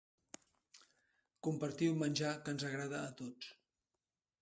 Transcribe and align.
Compartiu 1.49 2.01
menjar 2.01 2.35
que 2.43 2.57
ens 2.57 2.69
agrada 2.73 3.07
a 3.07 3.15
tots. 3.25 3.57